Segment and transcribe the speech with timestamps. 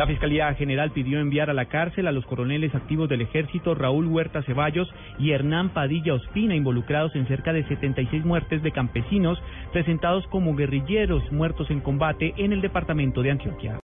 [0.00, 4.06] La Fiscalía General pidió enviar a la cárcel a los coroneles activos del ejército Raúl
[4.06, 9.38] Huerta Ceballos y Hernán Padilla Ospina, involucrados en cerca de 76 muertes de campesinos
[9.74, 13.78] presentados como guerrilleros muertos en combate en el departamento de Antioquia.